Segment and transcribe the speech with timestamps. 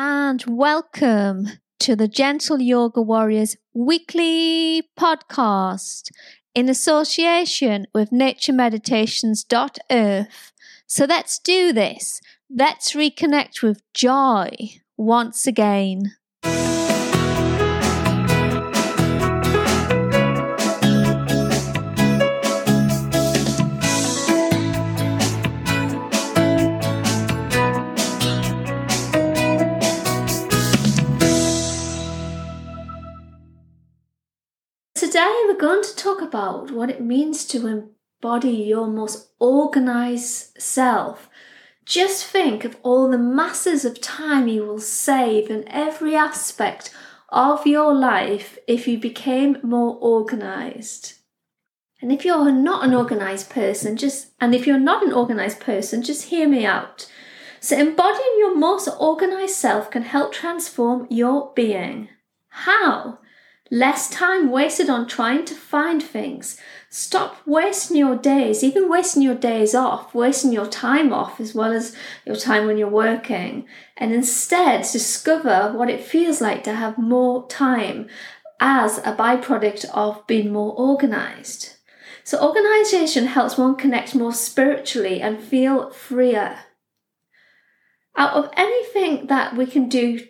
[0.00, 1.48] and welcome
[1.80, 6.12] to the Gentle Yoga Warriors weekly podcast
[6.54, 10.52] in association with naturemeditations.earth.
[10.86, 12.20] So let's do this.
[12.48, 14.52] Let's reconnect with joy
[14.96, 16.12] once again.
[35.58, 41.28] Going to talk about what it means to embody your most organized self.
[41.84, 46.94] Just think of all the masses of time you will save in every aspect
[47.30, 51.14] of your life if you became more organized.
[52.00, 56.02] And if you're not an organized person, just and if you're not an organized person,
[56.02, 57.10] just hear me out.
[57.60, 62.08] So embodying your most organized self can help transform your being.
[62.50, 63.18] How?
[63.70, 66.58] Less time wasted on trying to find things.
[66.88, 71.72] Stop wasting your days, even wasting your days off, wasting your time off as well
[71.72, 73.66] as your time when you're working,
[73.98, 78.08] and instead discover what it feels like to have more time
[78.58, 81.74] as a byproduct of being more organized.
[82.24, 86.58] So, organization helps one connect more spiritually and feel freer.
[88.16, 90.20] Out of anything that we can do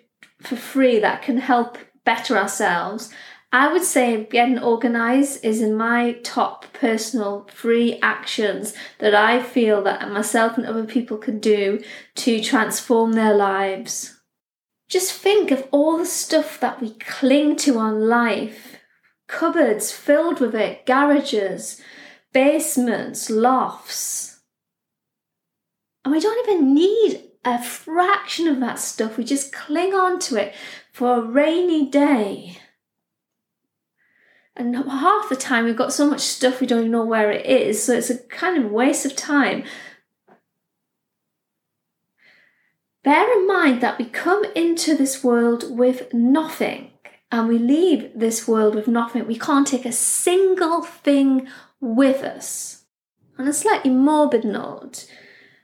[0.43, 1.79] for free that can help
[2.09, 3.13] better ourselves,
[3.53, 9.83] I would say getting organized is in my top personal free actions that I feel
[9.83, 11.83] that myself and other people can do
[12.15, 14.19] to transform their lives.
[14.89, 18.79] Just think of all the stuff that we cling to on life
[19.27, 21.79] cupboards filled with it, garages,
[22.33, 24.41] basements, lofts.
[26.07, 29.19] And we don't even need a fraction of that stuff.
[29.19, 30.55] We just cling on to it
[30.99, 32.59] for a rainy day.
[34.57, 37.47] And half the time we've got so much stuff we don't even know where it
[37.47, 39.63] is, so it's a kind of waste of time.
[43.05, 46.91] Bear in mind that we come into this world with nothing
[47.31, 49.25] and we leave this world with nothing.
[49.25, 51.47] We can't take a single thing
[51.81, 52.87] with us.
[53.39, 55.09] On a slightly morbid note,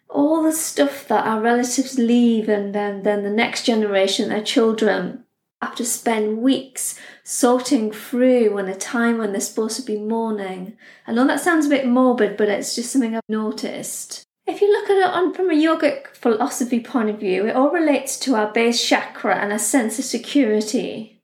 [0.08, 5.23] all the stuff that our relatives leave and then, then the next generation, their children,
[5.64, 10.76] have to spend weeks sorting through in a time when they're supposed to be mourning.
[11.06, 14.22] I know that sounds a bit morbid, but it's just something I've noticed.
[14.46, 17.70] If you look at it on, from a yogic philosophy point of view, it all
[17.70, 21.22] relates to our base chakra and our sense of security.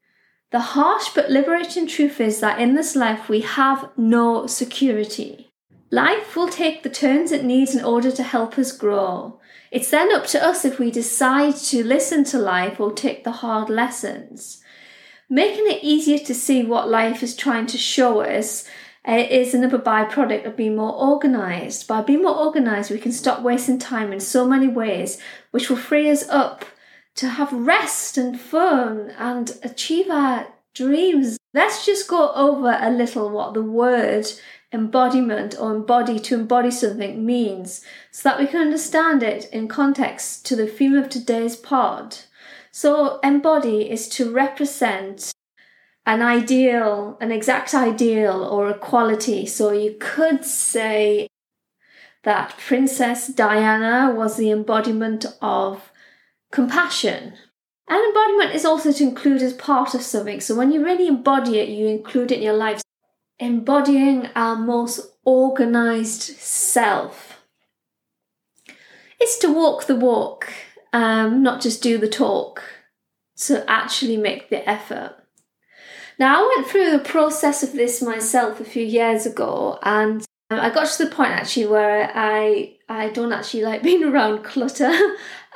[0.52, 5.50] The harsh but liberating truth is that in this life we have no security.
[5.90, 9.38] Life will take the turns it needs in order to help us grow.
[9.70, 13.30] It's then up to us if we decide to listen to life or take the
[13.30, 14.62] hard lessons.
[15.28, 18.68] Making it easier to see what life is trying to show us
[19.06, 21.86] uh, is another byproduct of being more organized.
[21.86, 25.18] By being more organized, we can stop wasting time in so many ways,
[25.52, 26.64] which will free us up
[27.14, 31.38] to have rest and fun and achieve our dreams.
[31.54, 34.26] Let's just go over a little what the word
[34.72, 40.46] embodiment or embody to embody something means so that we can understand it in context
[40.46, 42.16] to the theme of today's pod.
[42.70, 45.32] So, embody is to represent
[46.06, 49.44] an ideal, an exact ideal, or a quality.
[49.46, 51.26] So, you could say
[52.22, 55.90] that Princess Diana was the embodiment of
[56.52, 57.34] compassion.
[57.88, 60.40] And embodiment is also to include as part of something.
[60.40, 62.82] So, when you really embody it, you include it in your life
[63.40, 67.42] embodying our most organized self.
[69.18, 70.52] It's to walk the walk,
[70.92, 72.62] um, not just do the talk,
[73.38, 75.16] to actually make the effort.
[76.18, 80.68] Now, I went through the process of this myself a few years ago, and I
[80.68, 84.92] got to the point actually where I I don't actually like being around clutter.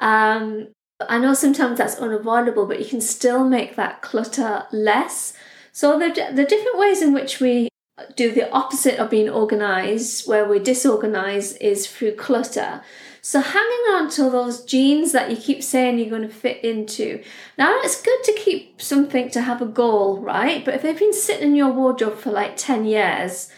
[0.00, 0.68] um,
[1.06, 5.34] I know sometimes that's unavoidable, but you can still make that clutter less.
[5.72, 7.68] So the the different ways in which we
[8.16, 12.82] do the opposite of being organized, where we're disorganized, is through clutter.
[13.22, 17.22] So hanging on to those jeans that you keep saying you're going to fit into.
[17.56, 20.64] Now it's good to keep something to have a goal, right?
[20.64, 23.50] But if they've been sitting in your wardrobe for like 10 years,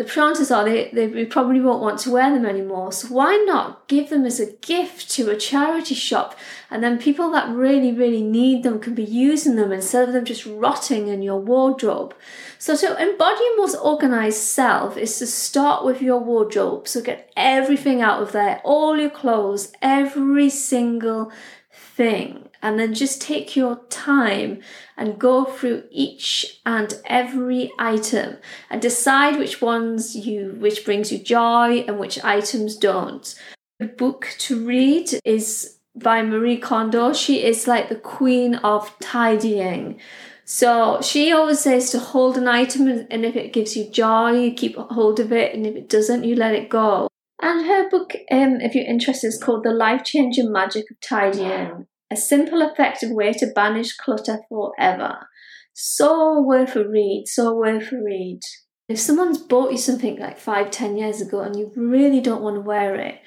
[0.00, 2.90] the chances are they, they probably won't want to wear them anymore.
[2.90, 6.34] So why not give them as a gift to a charity shop?
[6.70, 10.24] And then people that really, really need them can be using them instead of them
[10.24, 12.14] just rotting in your wardrobe.
[12.58, 16.88] So to embody your most organized self is to start with your wardrobe.
[16.88, 21.30] So get everything out of there, all your clothes, every single
[21.70, 22.49] thing.
[22.62, 24.60] And then just take your time
[24.96, 28.36] and go through each and every item
[28.68, 33.34] and decide which ones you which brings you joy and which items don't.
[33.78, 37.12] The book to read is by Marie Kondo.
[37.12, 40.00] She is like the queen of tidying.
[40.44, 44.52] So she always says to hold an item, and if it gives you joy, you
[44.52, 47.08] keep hold of it, and if it doesn't, you let it go.
[47.40, 51.86] And her book, um, if you're interested, is called The Life Changing Magic of Tidying
[52.10, 55.28] A Simple, Effective Way to Banish Clutter Forever.
[55.72, 58.40] So worth a read, so worth a read.
[58.88, 62.56] If someone's bought you something like five, ten years ago and you really don't want
[62.56, 63.20] to wear it,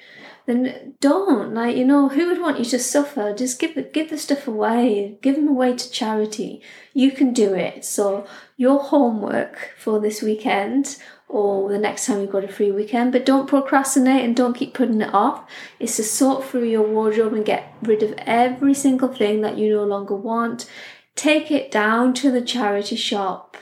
[0.46, 1.54] then don't.
[1.54, 3.34] Like, you know, who would want you to suffer?
[3.34, 5.18] Just give give the stuff away.
[5.22, 6.60] Give them away to charity.
[6.92, 7.84] You can do it.
[7.84, 8.26] So
[8.58, 10.98] your homework for this weekend
[11.28, 14.74] or the next time you've got a free weekend, but don't procrastinate and don't keep
[14.74, 15.48] putting it off.
[15.80, 19.74] Is to sort through your wardrobe and get rid of every single thing that you
[19.74, 20.70] no longer want.
[21.16, 23.56] Take it down to the charity shop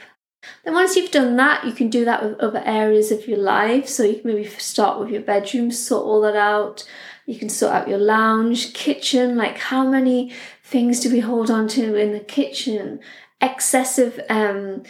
[0.64, 3.88] then once you've done that, you can do that with other areas of your life.
[3.88, 6.88] So you can maybe start with your bedroom, sort all that out.
[7.26, 10.32] You can sort out your lounge, kitchen, like how many
[10.64, 13.00] things do we hold on to in the kitchen?
[13.40, 14.82] Excessive, um,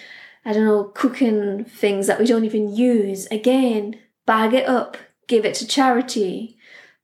[0.45, 3.27] I don't know, cooking things that we don't even use.
[3.27, 3.97] Again,
[4.27, 4.97] bag it up,
[5.29, 6.57] give it to charity.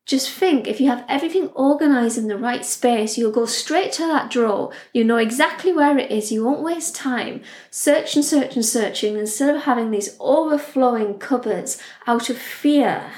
[0.07, 4.07] Just think if you have everything organized in the right space, you'll go straight to
[4.07, 4.73] that drawer.
[4.95, 6.33] You know exactly where it is.
[6.33, 11.81] You won't waste time search and search and searching instead of having these overflowing cupboards
[12.07, 13.13] out of fear.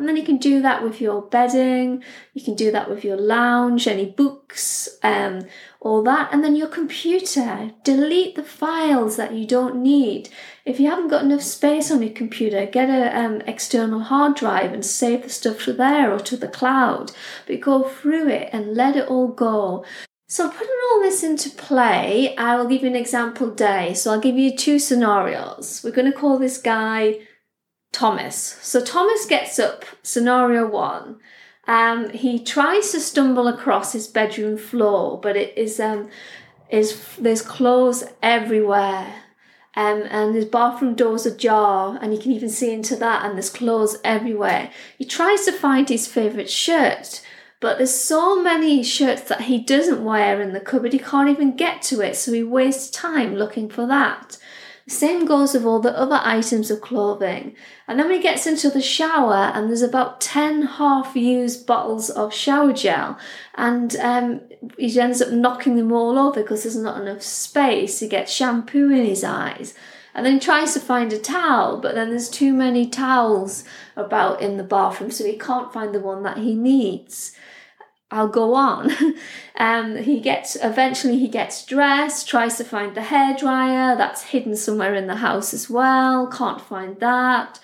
[0.00, 2.02] And then you can do that with your bedding,
[2.32, 5.42] you can do that with your lounge, any books, um,
[5.78, 6.32] all that.
[6.32, 10.30] And then your computer, delete the files that you don't need.
[10.64, 14.72] If you haven't got enough space on your computer, get an um, external hard drive
[14.72, 17.12] and save the stuff to there or to the cloud.
[17.46, 19.84] But go through it and let it all go.
[20.28, 23.92] So putting all this into play, I'll give you an example day.
[23.92, 25.82] So I'll give you two scenarios.
[25.84, 27.18] We're going to call this guy
[27.92, 28.58] Thomas.
[28.62, 31.18] So Thomas gets up, scenario one.
[31.66, 36.08] Um, he tries to stumble across his bedroom floor, but it is um,
[36.68, 39.14] is there's clothes everywhere.
[39.76, 43.50] Um, and his bathroom door's ajar, and you can even see into that, and there's
[43.50, 44.72] clothes everywhere.
[44.98, 47.22] He tries to find his favourite shirt,
[47.60, 51.54] but there's so many shirts that he doesn't wear in the cupboard, he can't even
[51.54, 54.38] get to it, so he wastes time looking for that.
[54.90, 57.54] Same goes with all the other items of clothing.
[57.86, 62.10] And then when he gets into the shower, and there's about 10 half used bottles
[62.10, 63.16] of shower gel,
[63.54, 64.40] and um,
[64.76, 68.00] he ends up knocking them all over because there's not enough space.
[68.00, 69.74] He gets shampoo in his eyes.
[70.12, 73.62] And then he tries to find a towel, but then there's too many towels
[73.94, 77.36] about in the bathroom, so he can't find the one that he needs.
[78.12, 78.90] I'll go on.
[79.56, 84.94] um, he gets eventually he gets dressed, tries to find the hairdryer that's hidden somewhere
[84.94, 86.26] in the house as well.
[86.26, 87.60] Can't find that.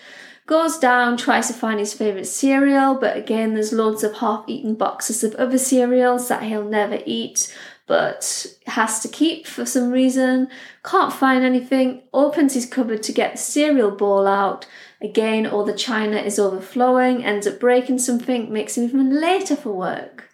[0.47, 5.25] Goes down, tries to find his favourite cereal, but again, there's loads of half-eaten boxes
[5.25, 7.53] of other cereals that he'll never eat,
[7.89, 10.47] but has to keep for some reason.
[10.85, 12.03] Can't find anything.
[12.15, 14.69] Opens his cupboard to get the cereal bowl out.
[15.01, 17.25] Again, all the china is overflowing.
[17.25, 18.53] Ends up breaking something.
[18.53, 20.27] Makes him even later for work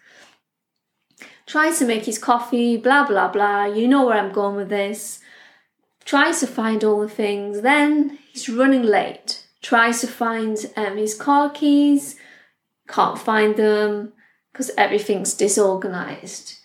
[1.53, 3.65] tries to make his coffee, blah, blah, blah.
[3.65, 5.19] You know where I'm going with this.
[6.03, 7.61] Tries to find all the things.
[7.61, 9.45] Then he's running late.
[9.61, 12.15] Tries to find um, his car keys.
[12.87, 14.13] Can't find them
[14.51, 16.57] because everything's disorganized.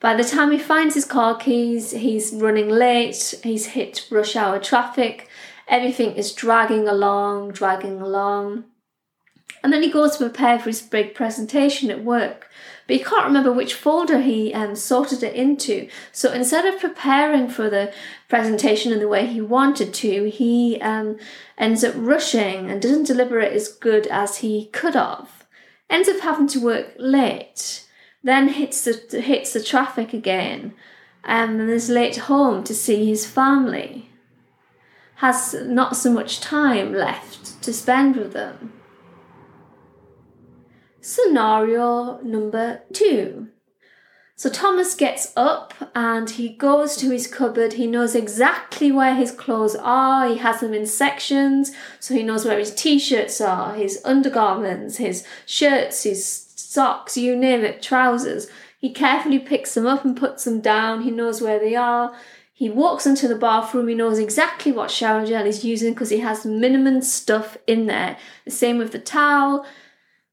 [0.00, 3.34] By the time he finds his car keys, he's running late.
[3.42, 5.28] He's hit rush hour traffic.
[5.66, 8.66] Everything is dragging along, dragging along.
[9.66, 12.46] And then he goes to prepare for his big presentation at work
[12.86, 15.88] but he can't remember which folder he um, sorted it into.
[16.12, 17.92] So instead of preparing for the
[18.28, 21.18] presentation in the way he wanted to, he um,
[21.58, 25.44] ends up rushing and doesn't deliver it as good as he could have.
[25.90, 27.86] Ends up having to work late,
[28.22, 30.72] then hits the hits the traffic again,
[31.24, 34.10] um, and is late home to see his family.
[35.16, 38.75] Has not so much time left to spend with them.
[41.06, 43.46] Scenario number two.
[44.34, 47.74] So Thomas gets up and he goes to his cupboard.
[47.74, 50.28] He knows exactly where his clothes are.
[50.28, 51.70] He has them in sections,
[52.00, 57.60] so he knows where his t-shirts are, his undergarments, his shirts, his socks, you name
[57.60, 58.48] it, trousers.
[58.80, 61.02] He carefully picks them up and puts them down.
[61.02, 62.16] He knows where they are.
[62.52, 63.86] He walks into the bathroom.
[63.86, 68.16] He knows exactly what shower gel he's using because he has minimum stuff in there.
[68.44, 69.64] The same with the towel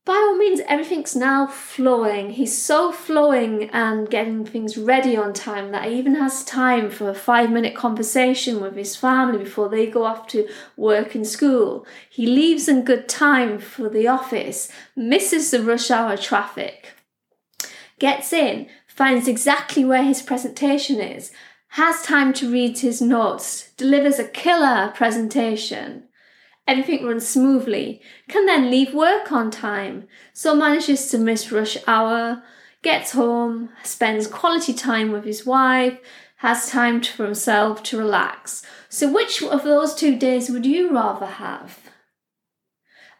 [0.05, 2.31] by all means, everything's now flowing.
[2.31, 7.09] He's so flowing and getting things ready on time that he even has time for
[7.09, 11.85] a five minute conversation with his family before they go off to work and school.
[12.09, 16.89] He leaves in good time for the office, misses the rush hour traffic,
[17.97, 21.31] gets in, finds exactly where his presentation is,
[21.69, 26.09] has time to read his notes, delivers a killer presentation
[26.67, 32.43] everything runs smoothly, can then leave work on time, so manages to miss rush hour,
[32.81, 35.97] gets home, spends quality time with his wife,
[36.37, 38.63] has time for himself to relax.
[38.89, 41.79] So, which of those two days would you rather have?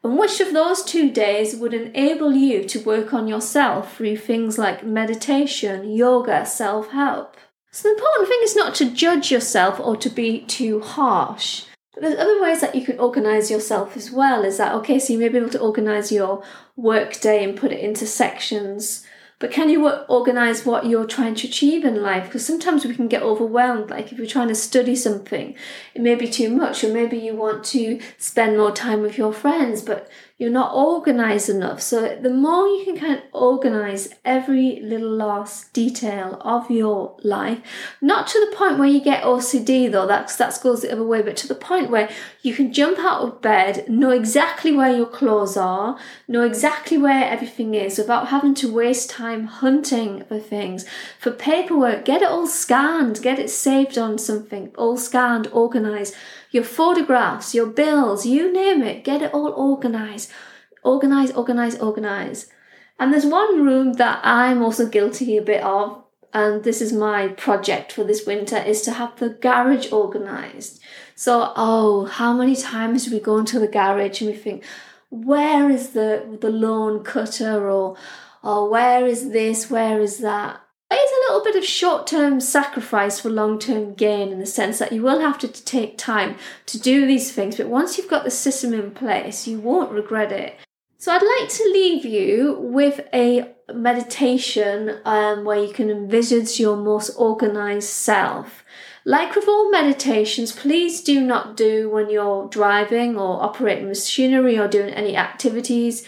[0.04, 4.58] And which of those two days would enable you to work on yourself through things
[4.58, 7.38] like meditation, yoga, self help?
[7.72, 11.66] So, the important thing is not to judge yourself or to be too harsh
[12.04, 14.44] there's other ways that you can organize yourself as well.
[14.44, 15.00] Is that okay?
[15.00, 16.44] So you may be able to organize your
[16.76, 19.06] work day and put it into sections.
[19.40, 22.26] But can you organize what you're trying to achieve in life?
[22.26, 23.90] Because sometimes we can get overwhelmed.
[23.90, 25.56] Like if you're trying to study something,
[25.94, 29.34] it may be too much, or maybe you want to spend more time with your
[29.34, 30.10] friends, but
[30.44, 31.82] you're not organized enough.
[31.82, 37.60] So the more you can kind of organize every little last detail of your life,
[38.02, 41.22] not to the point where you get OCD though, that's that goes the other way,
[41.22, 42.10] but to the point where
[42.42, 45.98] you can jump out of bed, know exactly where your clothes are,
[46.28, 50.84] know exactly where everything is without having to waste time hunting for things.
[51.20, 56.14] For paperwork, get it all scanned, get it saved on something, all scanned, organized
[56.54, 60.32] your photographs, your bills, you name it, get it all organized.
[60.84, 62.48] Organize, organize, organize.
[63.00, 67.30] And there's one room that I'm also guilty a bit of, and this is my
[67.30, 70.80] project for this winter, is to have the garage organized.
[71.16, 74.64] So, oh, how many times do we go into the garage and we think,
[75.10, 77.96] where is the the lawn cutter or
[78.44, 80.63] or where is this, where is that?
[80.96, 84.80] It's a little bit of short term sacrifice for long term gain in the sense
[84.80, 88.24] that you will have to take time to do these things, but once you've got
[88.24, 90.56] the system in place, you won't regret it.
[90.98, 96.78] So, I'd like to leave you with a meditation um, where you can envisage your
[96.78, 98.64] most organized self.
[99.06, 104.70] Like with all meditations, please do not do when you're driving or operating machinery or
[104.70, 106.06] doing any activities.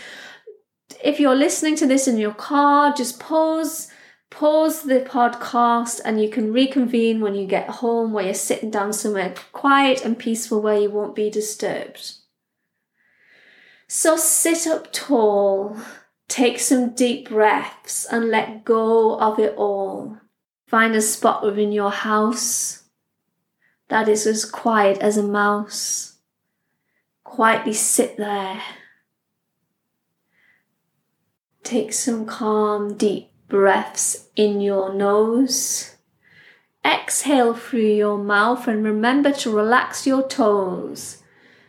[1.03, 3.91] If you're listening to this in your car, just pause
[4.35, 8.91] pause the podcast and you can reconvene when you get home where you're sitting down
[8.91, 12.15] somewhere quiet and peaceful where you won't be disturbed.
[13.87, 15.77] So sit up tall,
[16.27, 20.17] take some deep breaths and let go of it all.
[20.67, 22.83] Find a spot within your house
[23.87, 26.17] that is as quiet as a mouse.
[27.23, 28.61] Quietly sit there.
[31.63, 35.95] Take some calm, deep breaths in your nose.
[36.85, 41.23] Exhale through your mouth and remember to relax your toes.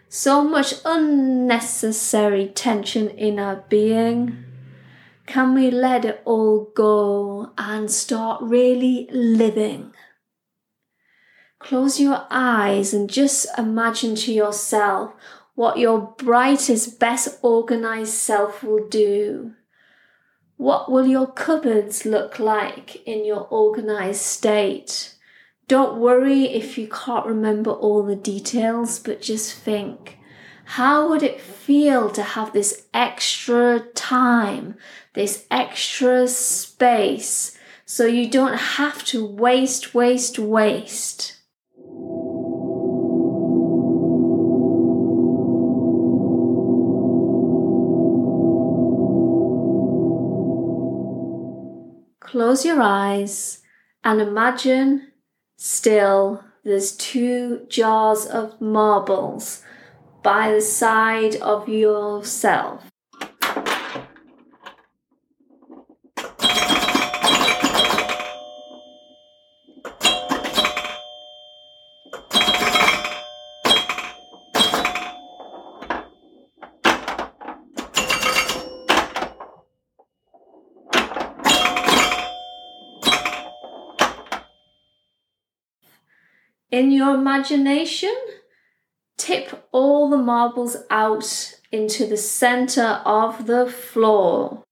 [0.08, 4.44] So much unnecessary tension in our being.
[5.26, 9.92] Can we let it all go and start really living?
[11.58, 15.12] Close your eyes and just imagine to yourself
[15.54, 19.54] what your brightest, best organized self will do.
[20.56, 25.14] What will your cupboards look like in your organized state?
[25.68, 30.18] Don't worry if you can't remember all the details, but just think
[30.70, 34.76] how would it feel to have this extra time,
[35.14, 41.35] this extra space, so you don't have to waste, waste, waste?
[52.36, 53.62] Close your eyes
[54.04, 55.10] and imagine
[55.56, 59.64] still there's two jars of marbles
[60.22, 62.84] by the side of yourself.
[86.76, 88.14] In your imagination,
[89.16, 94.62] tip all the marbles out into the center of the floor.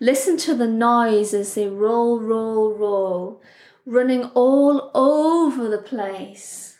[0.00, 3.40] Listen to the noise as they roll, roll, roll,
[3.84, 6.76] running all over the place.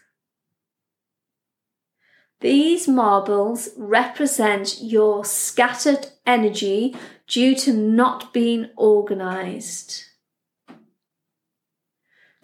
[2.40, 6.96] These marbles represent your scattered energy
[7.28, 10.05] due to not being organized.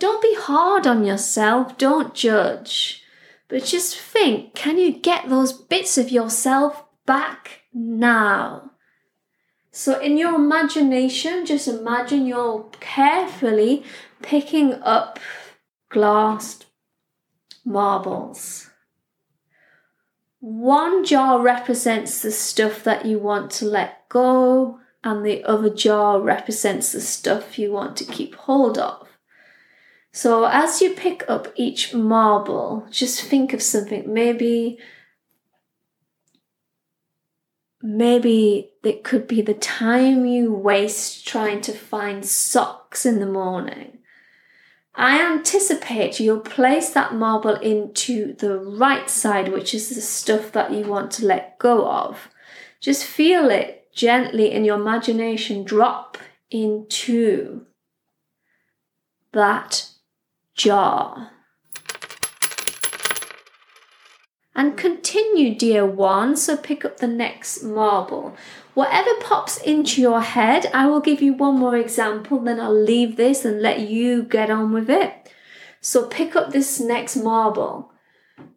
[0.03, 3.05] Don't be hard on yourself, don't judge,
[3.47, 8.73] but just think can you get those bits of yourself back now?
[9.71, 13.85] So, in your imagination, just imagine you're carefully
[14.23, 15.21] picking up
[15.89, 16.65] glass
[17.65, 18.71] marbles.
[20.41, 26.21] One jar represents the stuff that you want to let go, and the other jar
[26.21, 29.02] represents the stuff you want to keep hold of.
[30.13, 34.13] So, as you pick up each marble, just think of something.
[34.13, 34.79] Maybe,
[37.83, 43.99] maybe it could be the time you waste trying to find socks in the morning
[44.95, 50.73] I anticipate you'll place that marble into the right side, which is the stuff that
[50.73, 52.29] you want to let go of.
[52.81, 56.19] Just feel it gently in your imagination drop
[56.51, 57.67] into
[59.33, 59.89] that
[60.63, 61.31] jar.
[64.55, 66.37] And continue, dear one.
[66.37, 68.37] So pick up the next marble.
[68.75, 73.17] Whatever pops into your head, I will give you one more example, then I'll leave
[73.17, 75.31] this and let you get on with it.
[75.81, 77.91] So pick up this next marble.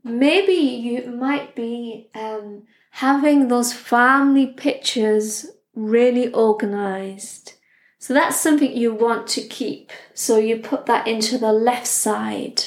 [0.03, 7.53] Maybe you might be um, having those family pictures really organized.
[8.05, 9.91] So that's something you want to keep.
[10.13, 12.62] So you put that into the left side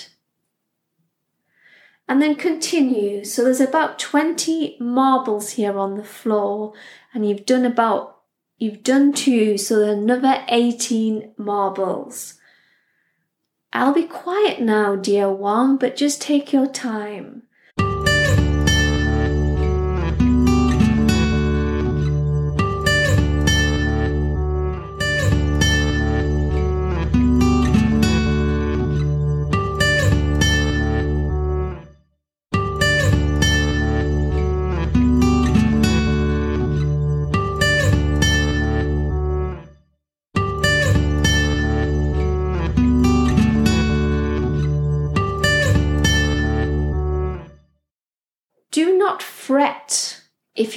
[2.09, 3.25] and then continue.
[3.25, 6.73] So there's about 20 marbles here on the floor,
[7.15, 8.17] and you've done about,
[8.57, 12.35] you've done two, so another 18 marbles.
[13.73, 17.45] I'll be quiet now, dear one, but just take your time.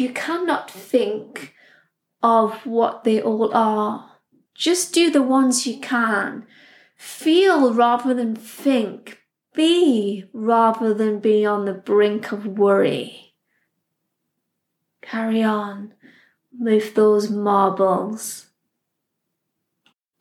[0.02, 1.54] You cannot think
[2.24, 4.18] of what they all are.
[4.56, 6.46] Just do the ones you can.
[6.98, 9.20] Feel rather than think.
[9.54, 13.36] Be rather than be on the brink of worry.
[15.02, 15.94] Carry on
[16.58, 18.48] with those marbles.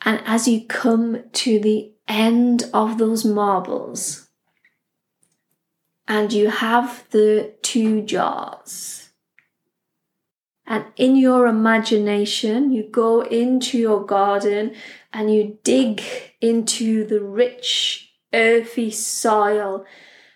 [0.03, 4.31] And as you come to the end of those marbles,
[6.09, 9.10] and you have the two jars.
[10.70, 14.76] And in your imagination, you go into your garden
[15.12, 16.00] and you dig
[16.40, 19.85] into the rich, earthy soil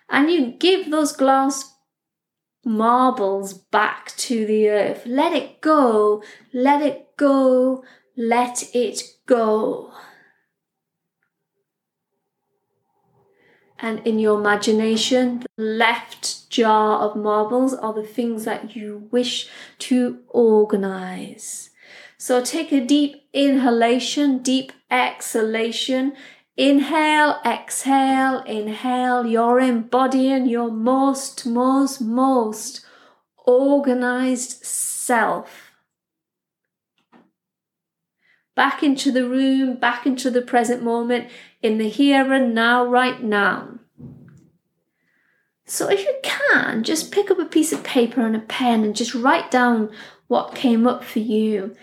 [0.08, 1.72] and you give those glass
[2.64, 5.04] marbles back to the earth.
[5.06, 7.84] Let it go, let it go,
[8.16, 9.92] let it go.
[13.84, 19.46] And in your imagination, the left jar of marbles are the things that you wish
[19.78, 21.68] to organize.
[22.16, 26.14] So take a deep inhalation, deep exhalation.
[26.56, 29.26] Inhale, exhale, inhale.
[29.26, 32.86] You're embodying your most, most, most
[33.44, 35.72] organized self.
[38.56, 41.28] Back into the room, back into the present moment
[41.64, 43.78] in the here and now, right now.
[45.64, 48.94] So, if you can, just pick up a piece of paper and a pen and
[48.94, 49.90] just write down
[50.28, 51.74] what came up for you.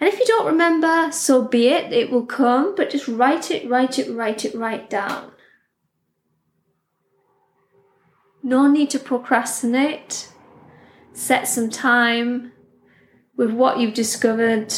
[0.00, 3.68] And if you don't remember, so be it, it will come, but just write it,
[3.68, 5.30] write it, write it, write down.
[8.42, 10.32] No need to procrastinate.
[11.12, 12.52] Set some time
[13.36, 14.72] with what you've discovered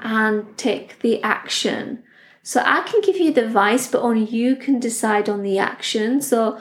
[0.00, 2.04] and take the action.
[2.46, 6.20] So I can give you the advice, but only you can decide on the action.
[6.20, 6.60] So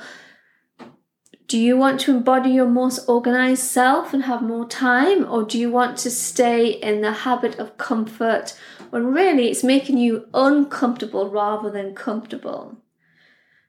[1.47, 5.59] do you want to embody your most organized self and have more time, or do
[5.59, 8.57] you want to stay in the habit of comfort
[8.91, 12.77] when really it's making you uncomfortable rather than comfortable?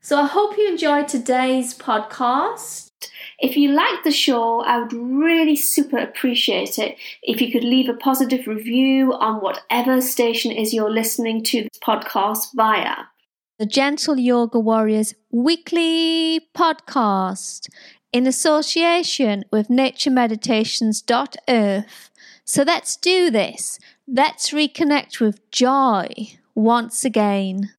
[0.00, 2.92] So I hope you enjoyed today's podcast.
[3.38, 7.88] If you like the show, I would really super appreciate it if you could leave
[7.88, 12.94] a positive review on whatever station is you're listening to this podcast via.
[13.58, 17.68] The Gentle Yoga Warriors weekly podcast.
[18.12, 22.10] in association with naturemeditations.earth.
[22.44, 23.78] So let's do this.
[24.06, 26.08] Let's reconnect with joy
[26.54, 27.72] once again.